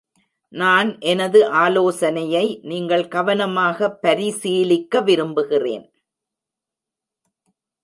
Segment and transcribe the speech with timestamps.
[0.53, 5.85] நான் எனது ஆலோசனையை நீங்கள் கவனமாக பரிசீலிக்க விரும்புகிறேன்.